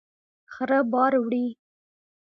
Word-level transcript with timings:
خره 0.53 0.79
بار 0.91 1.13
وړي. 1.23 1.45